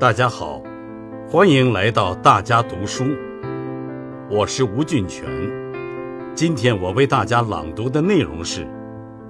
[0.00, 0.62] 大家好，
[1.28, 3.04] 欢迎来到大家读书。
[4.30, 5.26] 我是吴俊全。
[6.34, 8.66] 今天我为大家朗读的内容是：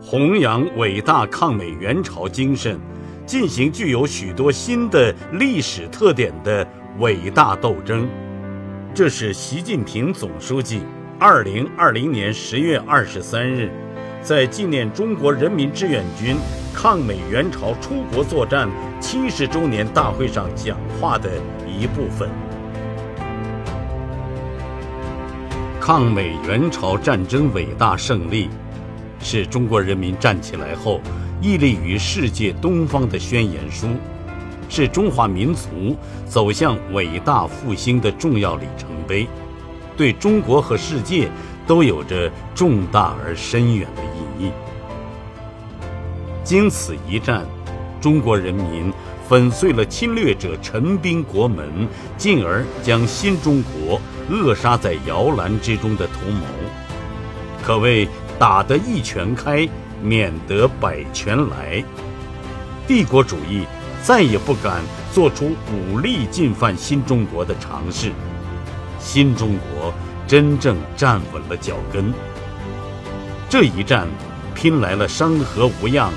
[0.01, 2.79] 弘扬伟大抗美援朝精神，
[3.27, 6.65] 进行具有许多新的历史特点的
[7.01, 8.09] 伟大斗争。
[8.95, 10.83] 这是习近平总书记
[11.19, 13.69] 二零二零年十月二十三日，
[14.23, 16.37] 在纪念中国人民志愿军
[16.75, 18.69] 抗美援朝出国作战
[19.01, 21.31] 七十周年大会上讲话的
[21.67, 22.29] 一部分。
[25.81, 28.49] 抗美援朝战争伟大胜利，
[29.21, 31.01] 是中国人民站起来后
[31.43, 33.89] 屹立于世界东方的宣言书。
[34.69, 39.27] 是中华民族走向伟大复兴的重要里程碑，
[39.97, 41.29] 对中国和世界
[41.67, 44.10] 都有着重大而深远的。
[46.43, 47.45] 经此一战，
[48.01, 48.93] 中国人民
[49.29, 56.45] 粉碎了侵略者陈兵国门，进而将新中国扼杀在摇篮之中的图谋，
[57.63, 59.69] 可谓打得一拳开，
[60.03, 61.85] 免得百拳来。
[62.87, 63.65] 帝国主义。
[64.03, 64.81] 再也不敢
[65.13, 68.11] 做出武力进犯新中国的尝试，
[68.99, 69.93] 新中国
[70.27, 72.11] 真正站稳了脚跟。
[73.51, 74.09] 这一战
[74.55, 76.11] 拼来了山河无恙、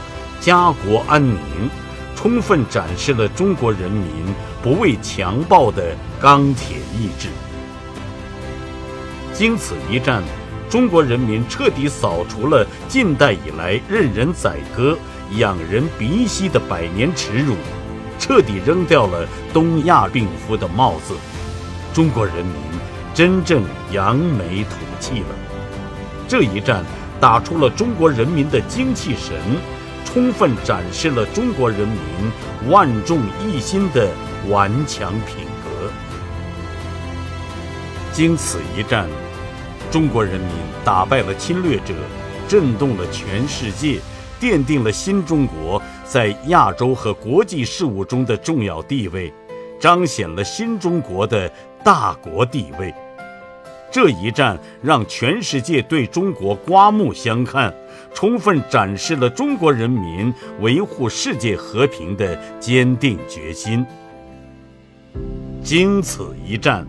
[0.43, 1.39] 家国安宁，
[2.17, 4.05] 充分展示了中国人民
[4.61, 7.29] 不畏强暴的钢铁意志。
[9.31, 10.21] 经此一战，
[10.69, 14.97] 中国人民彻底扫除了近代以来任人宰割。
[15.37, 17.55] 仰人鼻息的百年耻辱，
[18.19, 21.15] 彻底扔掉了东亚病夫的帽子，
[21.93, 22.55] 中国人民
[23.15, 25.27] 真正扬眉吐气了。
[26.27, 26.83] 这一战
[27.19, 29.39] 打出了中国人民的精气神，
[30.13, 34.11] 充分展示了中国人民万众一心的
[34.47, 35.89] 顽强品格。
[38.11, 39.09] 经此一战，
[39.89, 40.49] 中国人民
[40.85, 41.95] 打败了侵略者，
[42.47, 43.99] 震动了全世界。
[44.39, 49.33] 奠定了新中国在亚洲和国际事务中的重要地位，
[49.79, 51.49] 彰显了新中国的
[51.81, 52.93] 大国地位。
[53.89, 57.73] 这一战让全世界对中国刮目相看，
[58.13, 63.85] 充分展示了中国人民维护世界和平的坚定决心。
[65.61, 66.85] 经此一战，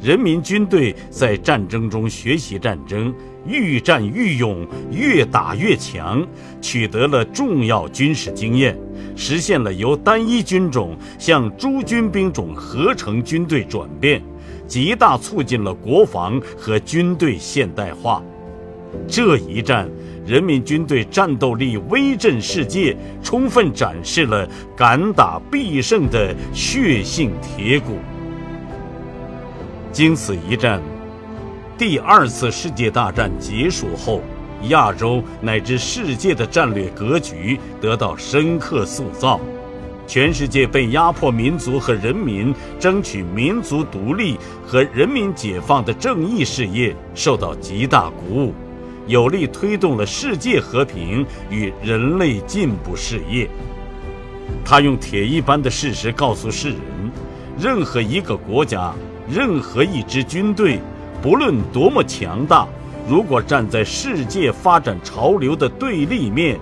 [0.00, 3.14] 人民军队在战争中学习战争。
[3.46, 6.26] 愈战愈勇，越打越强，
[6.60, 8.76] 取得了重要军事经验，
[9.16, 14.20] 实现了由单一军种向诸军兵种合成军队转变，
[14.66, 18.22] 极大促进了国防和军队现代化。
[19.06, 19.88] 这一战，
[20.28, 24.46] 人民军队战斗力威震世界，充分展示了
[24.76, 27.96] 敢打必胜的血性铁骨。
[29.90, 30.82] 经此一战。
[31.78, 34.20] 第二次世界大战结束后，
[34.64, 39.40] 亚洲乃至世界的战略格局得到深刻塑造，
[40.06, 48.54] 全世界被压迫民族和人民争取民族独立和人民解放的正义事业受到极大鼓舞，
[49.08, 53.48] 有力推动了世界和平与人类进步事业。
[54.64, 56.78] 他用铁一般的事实告诉世人：
[57.58, 58.92] 任何一个国家，
[59.28, 60.78] 任何一支军队。
[61.20, 62.68] 不论多么强大，
[63.08, 66.60] 如果站在世界发展潮流的对立面，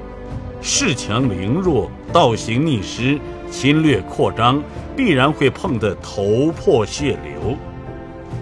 [0.62, 3.18] 恃强凌弱、倒行逆施、
[3.50, 4.62] 侵略扩张，
[4.96, 7.56] 必然会碰得头破血流。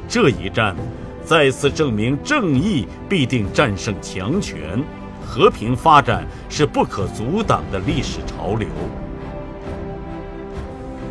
[0.06, 0.76] 这一战，
[1.24, 4.82] 再次证明正义必定战胜强权，
[5.24, 8.68] 和平发展是不可阻挡的历史潮流。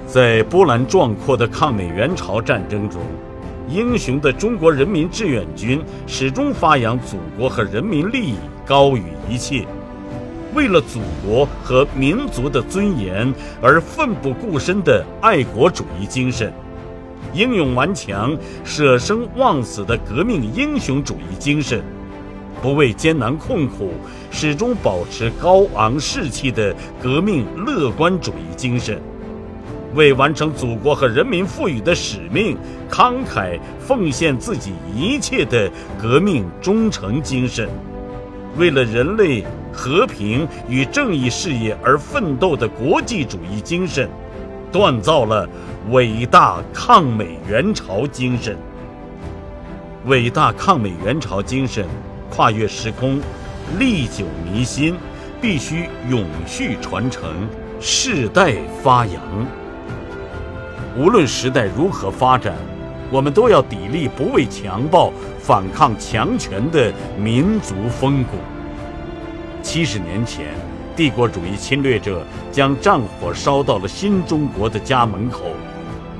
[0.07, 3.01] 在波澜壮阔的抗美援朝战争中。
[3.69, 8.35] 英雄的中国人民志愿军始终发扬祖国和人民利益
[8.65, 9.65] 高于一切，
[10.53, 16.53] 为了祖国和民族的尊严而奋不顾身的爱国主义精神，
[17.33, 21.83] 英勇顽强、舍生忘死的革命英雄主义精神，
[22.61, 23.91] 不畏艰难困苦、
[24.29, 29.01] 始终保持高昂士气的革命乐观主义精神。
[29.95, 32.57] 为完成祖国和人民赋予的使命，
[32.89, 35.71] 慷慨奉献自己一切的
[36.01, 37.67] 革命忠诚精神，
[38.57, 44.09] 为了人类和平与正义事业而奋斗的国际主义精神，
[44.73, 45.47] 锻造了
[45.91, 48.57] 伟大抗美援朝精神。
[50.07, 51.85] 伟大抗美援朝精神
[52.31, 53.21] 跨越时空，
[53.77, 54.95] 历久弥新，
[55.39, 57.47] 必须永续传承，
[57.79, 59.21] 世代发扬。
[60.97, 62.55] 无论时代如何发展，
[63.11, 68.37] 我们都要砥砺不畏强暴、反抗强权的民族风骨。
[69.61, 70.47] 七十年前，
[70.95, 75.41] 帝国主义侵略者将战火烧到了新中国的家门口，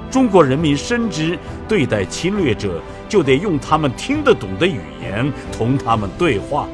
[0.10, 1.38] 中国人民深知，
[1.68, 6.68] 对待侵略者就得用他们听得懂的语言同他们对话，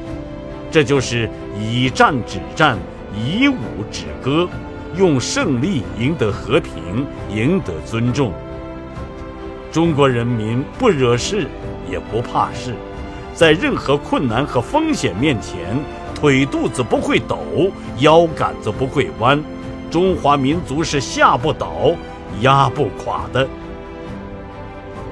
[0.70, 2.78] 这就是以战止战，
[3.14, 3.54] 以武
[3.90, 4.48] 止戈。
[4.96, 8.32] 用胜利赢得和平，赢得尊重。
[9.70, 11.46] 中国人民不惹事，
[11.88, 12.74] 也不怕事，
[13.32, 15.78] 在任何困难和风险面前，
[16.14, 17.38] 腿肚子不会抖，
[17.98, 19.42] 腰杆子不会弯。
[19.90, 21.92] 中华民族是下不倒、
[22.42, 23.48] 压不垮的。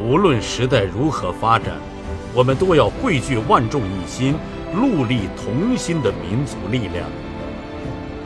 [0.01, 1.75] 无论时代如何发展，
[2.33, 4.37] 我们都要汇聚万众一心、
[4.77, 7.05] 戮力同心的民族力量。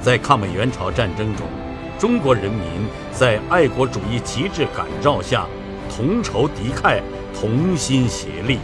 [0.01, 1.47] 在抗美援朝战争中，
[1.99, 2.63] 中国人民
[3.13, 5.47] 在爱国主义旗帜感召下，
[5.89, 7.01] 同仇敌忾，
[7.33, 8.59] 同心协力，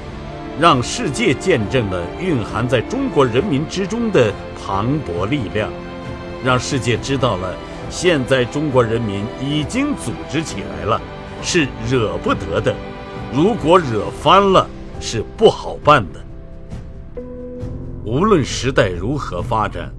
[0.60, 5.70] 让世界见证了蕴含在中国人民之中的磅礴力量，
[6.44, 7.54] 让世界知道了
[7.88, 11.00] 现在中国人民已经组织起来了，
[11.42, 12.74] 是惹不得的，
[13.32, 14.68] 如果惹翻了，
[15.00, 17.22] 是不好办的。
[18.04, 19.92] 无论时代如何发展。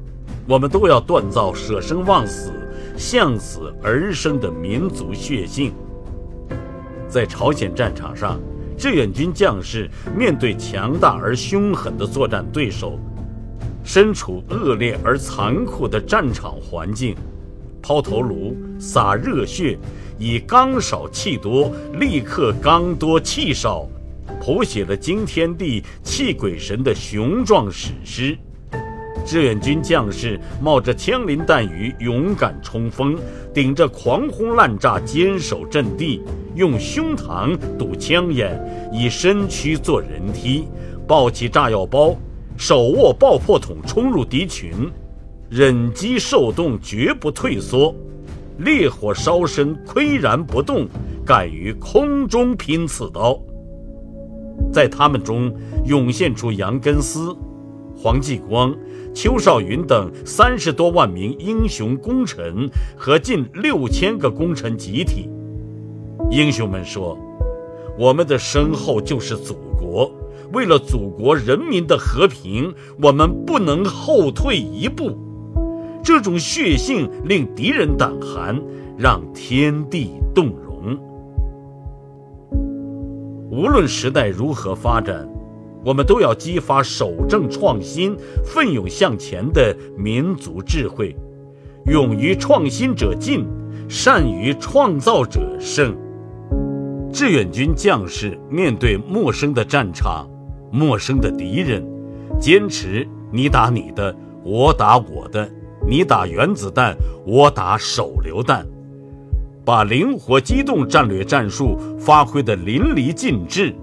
[0.47, 2.51] 我们都要锻造舍生忘死、
[2.97, 5.71] 向死而生的民族血性。
[7.07, 8.39] 在朝鲜战场上，
[8.79, 12.97] 志愿军将士面对强大而凶狠的作战对手，
[13.83, 17.13] 身处恶劣而残酷的战场环境，
[17.81, 19.77] 抛头颅、洒热血，
[20.17, 23.85] 以刚少气多立刻刚多气少，
[24.39, 28.37] 谱写了惊天地、泣鬼神的雄壮史诗。
[29.25, 33.17] 志愿军将士冒着枪林弹雨，勇敢冲锋，
[33.53, 36.21] 顶着狂轰滥炸，坚守阵地，
[36.59, 38.59] 用胸膛堵枪眼，
[38.91, 40.65] 以身躯做人梯，
[41.07, 42.13] 抱起炸药包，
[42.57, 44.73] 手握爆破筒冲入敌群，
[45.49, 47.95] 忍饥受冻，绝不退缩，
[48.57, 50.85] 烈火烧身，岿然不动，
[51.25, 53.39] 敢于空中拼刺刀。
[54.69, 57.33] 在他们中涌现出杨根思。
[57.95, 58.73] 黄继光、
[59.13, 65.29] 邱少云等三十多万名英雄功臣和近六千个功臣集体，
[66.31, 67.17] 英雄们说
[67.97, 70.11] ：“我们的身后就是祖国，
[70.53, 75.17] 为了祖国人民的和平，我们不能后退一步。”
[76.03, 78.59] 这种血性令敌人胆寒，
[78.97, 80.97] 让天地动容。
[83.51, 85.27] 无论时代如何发展。
[85.81, 91.15] 我们都要激发守正创新、奋勇向前的民族智慧，
[91.85, 93.47] 勇于创新者进，
[93.87, 95.95] 善于创造者胜。
[97.11, 100.29] 志愿军将士面对陌生的战场、
[100.71, 101.83] 陌生的敌人，
[102.39, 105.49] 坚持你打你的，我打我的，
[105.87, 106.95] 你打原子弹，
[107.25, 108.65] 我打手榴弹，
[109.65, 113.73] 把灵活机动战略战术发挥得淋漓尽致。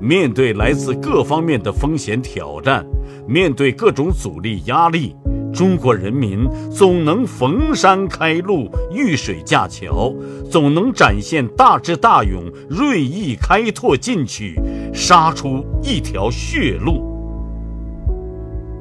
[0.00, 2.84] 面对来自各方面的风险挑战，
[3.26, 5.14] 面对各种阻力压力，
[5.54, 10.12] 中国人民总能逢山开路、遇水架桥，
[10.50, 14.60] 总能展现大智大勇、锐意开拓进取，
[14.92, 17.08] 杀出一条血路。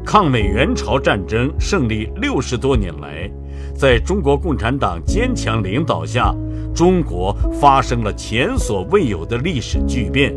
[0.03, 3.29] 抗美援朝战争胜利六十多年来，
[3.75, 6.35] 在中国共产党坚强领导下，
[6.73, 10.33] 中国发生了前所未有的历史巨变。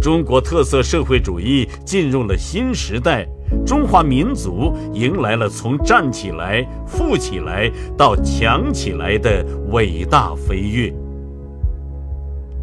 [0.00, 3.26] 中国特色社会主义进入了新时代，
[3.64, 10.92] 中华民族迎来了从站起来、富起来到强起来的伟大飞跃。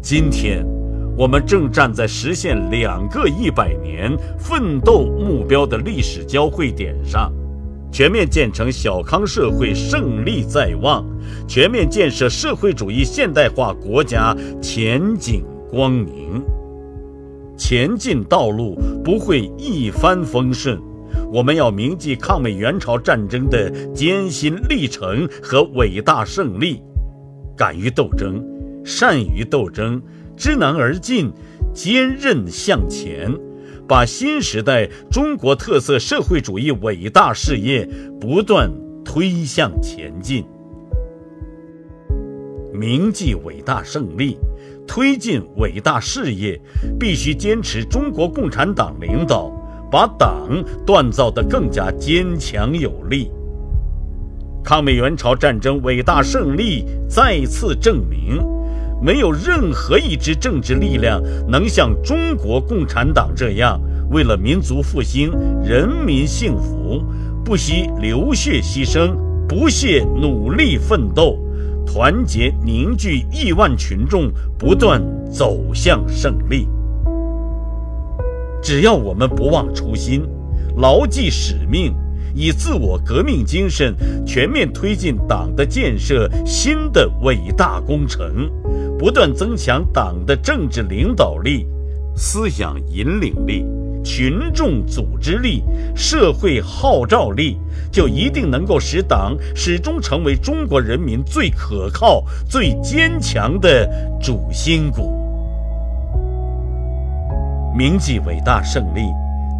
[0.02, 0.66] 今天，
[1.16, 7.32] 我们正站在实现两个一百年奋斗目标的历史交汇点上，
[7.92, 11.04] 全面建成小康社会胜利在望，
[11.46, 16.42] 全面建设社会主义现代化国家前景光明。
[17.60, 18.74] 前进道路
[19.04, 20.80] 不会一帆风顺，
[21.30, 26.82] 我们要铭记抗美援朝战争的艰辛历程和伟大胜利，
[27.54, 28.42] 敢于斗争，
[28.82, 30.00] 善于斗争，
[30.38, 31.30] 知难而进，
[31.74, 33.30] 坚韧向前，
[33.86, 37.86] 把新时代中国特色社会主义伟大事业
[38.18, 38.70] 不断
[39.04, 40.46] 推向前进，
[42.72, 44.38] 铭记伟大胜利。
[44.86, 46.60] 推进伟大事业，
[46.98, 49.50] 必须坚持中国共产党领导，
[49.90, 50.48] 把党
[50.86, 53.30] 锻造得更加坚强有力。
[54.62, 58.42] 抗美援朝战争伟大胜利再次证明，
[59.02, 65.32] 没有任何一支政治力量能像中国共产党这样，为了民族复兴、
[65.62, 67.02] 人民幸福，
[67.44, 69.16] 不惜流血牺牲，
[69.48, 71.38] 不懈努力奋斗，
[71.92, 76.68] 团结凝聚亿万群众，不断走向胜利。
[78.62, 80.22] 只要我们不忘初心，
[80.76, 81.92] 牢记使命。
[82.32, 83.92] 以自我革命精神，
[84.24, 88.48] 全面推进党的建设新的伟大工程，
[88.96, 91.66] 不断增强党的政治领导力、
[92.14, 93.66] 思想引领力、
[94.04, 95.62] 群众组织力、
[95.94, 97.58] 社会号召力，
[97.90, 103.88] 就一定能够使党始终成为中国人民最可靠、最坚强的
[104.20, 105.12] 主心骨。
[107.76, 109.02] 铭记伟大胜利。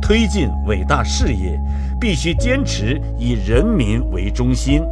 [0.02, 1.60] 推进伟大事业，
[2.00, 4.82] 必须坚持以人民为中心，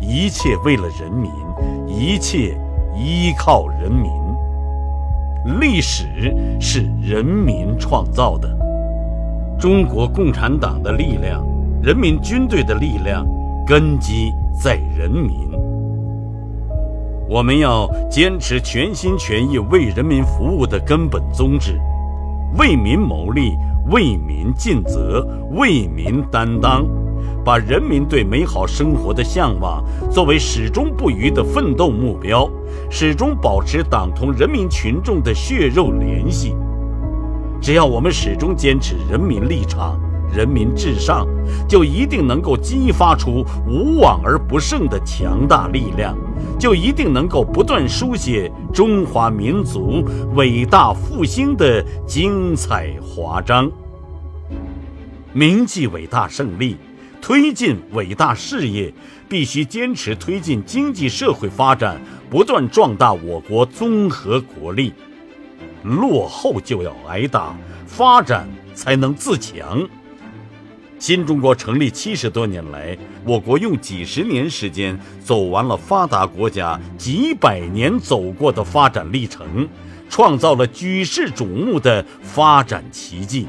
[0.00, 1.30] 一切为了人民，
[1.86, 2.58] 一切
[2.92, 4.10] 依靠人民。
[5.60, 8.48] 历史是人民创造的，
[9.58, 11.44] 中国共产党的力量，
[11.82, 13.26] 人民军队的力量，
[13.66, 15.50] 根基在人民。
[17.28, 21.78] 我们要坚持全心全意为人民服务的根本宗旨，
[22.56, 23.52] 为民谋利。
[23.90, 26.86] 为民尽责，为民担当，
[27.42, 32.46] 把人民对美好生活的向往作为始终不渝的奋斗目标，
[32.90, 36.54] 始终保持党同人民群众的血肉联系。
[37.60, 40.00] 只要我们始终坚持人民立场、
[40.32, 41.26] 人民至上，
[41.68, 46.16] 就一定能够激发出无往而不胜的强大力量。
[46.58, 53.70] 就一定能够不断书写中华民族伟大复兴的精彩华章。
[55.32, 56.76] 铭记伟大胜利，
[57.20, 58.92] 推进伟大事业，
[59.28, 62.00] 必须坚持推进经济社会发展，
[62.30, 64.92] 不断壮大我国综合国力。
[65.82, 67.54] 落后就要挨打，
[67.86, 69.88] 发展才能自强。
[70.98, 79.68] 新中国成立七十多年来，我国用几十年时间走完了发达国家几百年走过的发展历程，
[80.08, 83.46] 创造了举世瞩目的发展奇迹。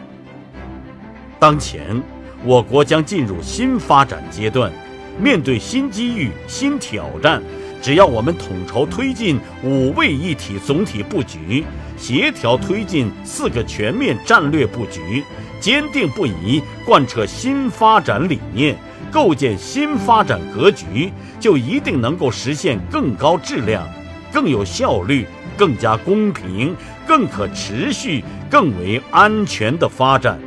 [1.40, 2.00] 当前，
[2.46, 4.72] 我国将进入新发展阶段，
[5.20, 7.42] 面对新机遇、新挑战。
[7.82, 11.64] 只要我们统筹推进五位一体总体布局，
[12.00, 15.24] 协调推进四个全面战略布局，
[15.60, 18.76] 坚定不移贯彻新发展理念，
[19.12, 23.86] 构建新发展格局，就一定能够实现更高质量、
[24.32, 25.28] 更有效率、
[25.58, 26.74] 更加公平、
[27.06, 30.40] 更可持续、更为安全的发展，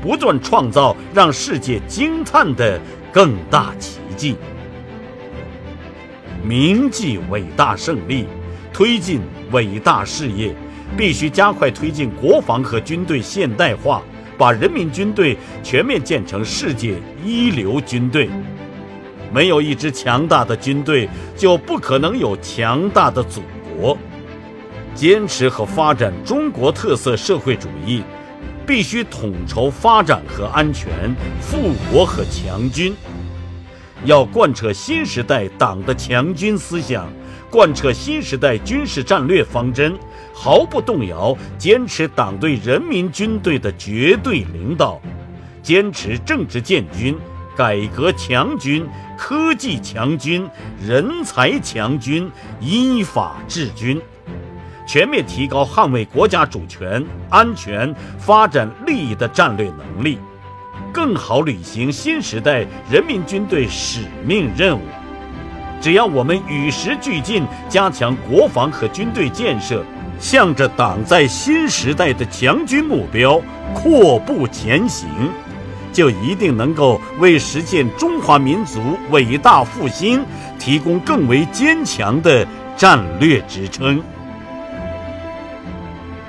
[0.00, 2.80] 不断创造让世界惊叹的
[3.12, 4.36] 更大奇迹。
[6.44, 8.26] 铭记伟大胜利，
[8.72, 9.20] 推进
[9.50, 10.54] 伟大事业，
[10.96, 14.02] 必须加快推进国防和军队现代化，
[14.36, 18.28] 把人民军队全面建成世界一流军队。
[19.32, 23.42] 没有一支强大的军队，就不可能有强大的祖
[23.76, 23.96] 国。
[24.94, 28.02] 坚持和发展中国特色社会主义，
[28.66, 30.90] 必须统筹发展和安全，
[31.40, 32.94] 富国和强军。
[34.04, 37.06] 要贯彻新时代党的强军思想，
[37.50, 39.98] 贯彻新时代军事战略方针，
[40.34, 45.00] 毫不动摇坚持党对人民军队的绝对领导，
[45.62, 47.16] 坚持政治建军、
[47.56, 48.86] 改革强军、
[49.16, 50.46] 科技强军、
[50.86, 54.00] 人才强军、依法治军，
[54.86, 60.18] 全面提高捍卫国家主权、安全、发展利益的战略能力。
[60.92, 64.82] 更好履行新时代人民军队使命任务。
[65.80, 69.84] 只要我们与时俱进，加强国防和军队建设，
[70.18, 73.40] 向着党在新时代的强军目标
[73.74, 75.08] 阔步前行，
[75.92, 80.20] 就一定能够为实现中华民族伟大复兴
[80.58, 84.02] 提供更为坚强的战略支撑。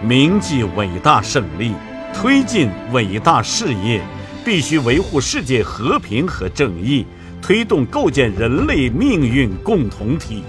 [0.02, 1.74] 铭记伟大胜利，
[2.14, 4.02] 推进伟大事业。
[4.42, 7.06] 必须维护世界和平和正义，
[7.42, 10.44] 推动构建人类命运共同体。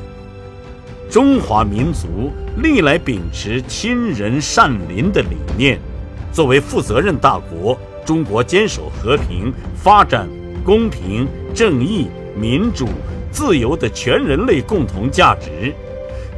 [1.10, 5.78] 中华民族历来秉持亲仁善邻的理念，
[6.32, 10.28] 作为负责任大国，中国坚守和平、发展、
[10.64, 12.06] 公平、正义、
[12.38, 12.86] 民主、
[13.32, 15.74] 自由的全人类共同价值，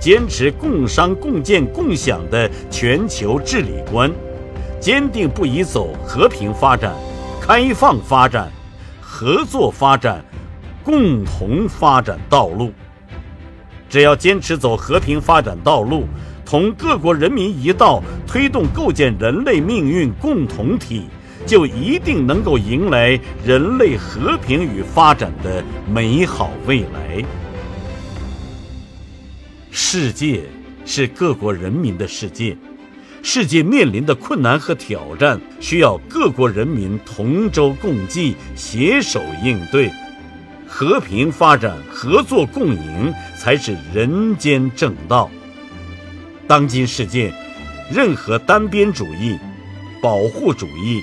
[0.00, 4.10] 坚持共商共建共享的全球治理观，
[4.80, 6.94] 坚定不移走和平发展。
[7.40, 8.50] 开放发展、
[9.00, 10.24] 合作发展、
[10.84, 12.72] 共同发展道路，
[13.88, 16.06] 只要坚持走和平发展道路，
[16.44, 21.04] 同各国人民一道推动构建人类命运共同体，
[21.46, 25.62] 就一定能够迎来人类和平与发展的
[25.92, 27.24] 美好未来。
[29.70, 30.42] 世界
[30.84, 32.56] 是各国人民的世界，
[33.22, 39.90] 世界面临的困难和挑战，需要各国人民同舟共济、携手应对。
[40.74, 45.30] 和平发展、合作共赢才是人间正道。
[46.48, 47.30] 当今世界，
[47.92, 49.38] 任何单边主义、
[50.02, 51.02] 保护主义、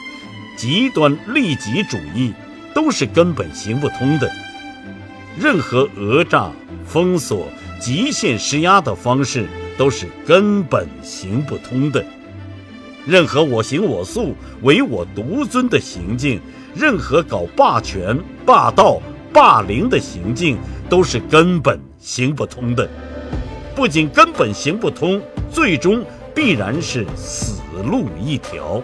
[0.57, 2.33] 极端利己主义
[2.73, 4.27] 都是根本行不通的。
[5.39, 6.51] 任何讹诈、
[6.83, 7.47] 封锁、
[7.79, 9.47] 极限施压的方式
[9.77, 12.03] 都是根本行不通的。
[13.05, 16.41] 任何我行我素、唯我独尊的行径，
[16.75, 18.99] 任何搞霸权、霸道。
[19.31, 20.57] 霸凌的行径
[20.89, 22.89] 都是根本行不通的，
[23.75, 25.21] 不仅根本行不通，
[25.51, 28.81] 最终必然是死路一条。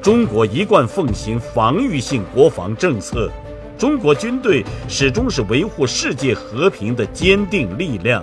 [0.00, 3.28] 中国一贯奉行防御性国防政策，
[3.76, 8.22] 中国军队始终是维护世界和平的坚定力量。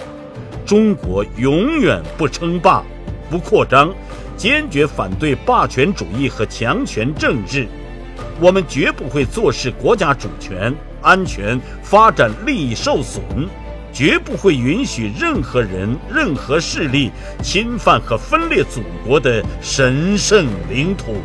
[0.66, 2.82] 中国永远不称霸、
[3.30, 3.94] 不扩张，
[4.38, 7.68] 坚决反对霸权主义和强权政治。
[8.40, 13.24] 我们绝不会坐视国家主权、安全、发展利益受损，
[13.94, 17.12] 绝不会允许任何人、任何势力
[17.42, 21.16] 侵犯和分裂祖国的神圣领土。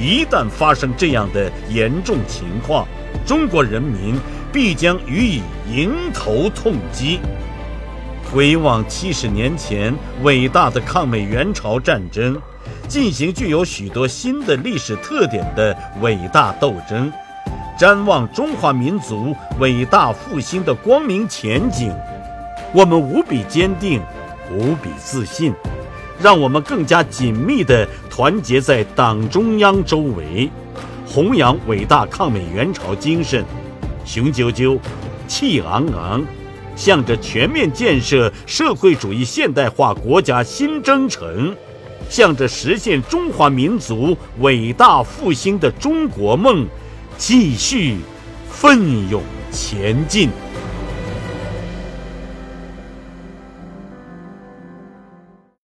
[0.00, 2.86] 一旦发生这样的严重情况，
[3.26, 4.14] 中国人民
[4.52, 7.18] 必将予以迎头痛击。
[8.32, 12.40] 回望七十年前伟大的抗美援朝战争。
[12.88, 17.12] 进行具有许多新的历史特点的伟大斗争，
[17.78, 21.94] 瞻望中华民族伟大复兴的光明前景，
[22.74, 24.00] 我们无比坚定，
[24.52, 25.52] 无比自信，
[26.20, 30.50] 让我们更加紧密地团结在党中央周围，
[31.06, 33.44] 弘扬伟大抗美援朝精神，
[34.04, 34.78] 雄赳赳，
[35.26, 36.24] 气昂昂，
[36.76, 41.54] 向着全面建设社会主义现代化国家新征程。
[42.10, 46.66] 向着实现中华民族伟大复兴的中国梦，
[47.16, 47.96] 继续
[48.50, 50.28] 奋勇前进。